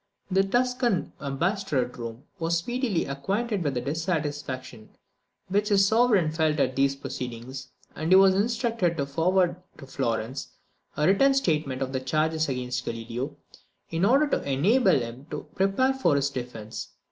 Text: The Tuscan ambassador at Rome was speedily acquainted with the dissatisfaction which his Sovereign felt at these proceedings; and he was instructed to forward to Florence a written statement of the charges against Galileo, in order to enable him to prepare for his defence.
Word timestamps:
The 0.31 0.41
Tuscan 0.43 1.13
ambassador 1.21 1.85
at 1.85 1.95
Rome 1.95 2.23
was 2.39 2.57
speedily 2.57 3.05
acquainted 3.05 3.63
with 3.63 3.75
the 3.75 3.81
dissatisfaction 3.81 4.89
which 5.47 5.69
his 5.69 5.85
Sovereign 5.87 6.31
felt 6.31 6.59
at 6.59 6.75
these 6.75 6.95
proceedings; 6.95 7.67
and 7.95 8.11
he 8.11 8.15
was 8.15 8.33
instructed 8.33 8.97
to 8.97 9.05
forward 9.05 9.57
to 9.77 9.85
Florence 9.85 10.47
a 10.97 11.05
written 11.05 11.35
statement 11.35 11.83
of 11.83 11.93
the 11.93 11.99
charges 11.99 12.49
against 12.49 12.83
Galileo, 12.83 13.37
in 13.91 14.03
order 14.03 14.25
to 14.29 14.41
enable 14.41 14.99
him 14.99 15.27
to 15.29 15.45
prepare 15.53 15.93
for 15.93 16.15
his 16.15 16.31
defence. 16.31 16.87